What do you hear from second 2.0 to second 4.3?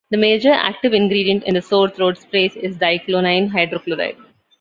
sprays is dyclonine hydrochloride.